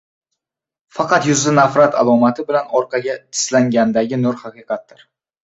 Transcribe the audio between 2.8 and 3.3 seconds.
orqaga